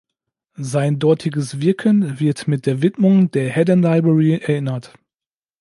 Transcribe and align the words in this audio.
Sein 0.55 0.97
dortiges 0.97 1.61
Wirken 1.61 2.19
wird 2.19 2.47
mit 2.47 2.65
der 2.65 2.81
Widmung 2.81 3.29
der 3.29 3.55
"Haddon 3.55 3.83
Library" 3.83 4.33
erinnert. 4.43 4.95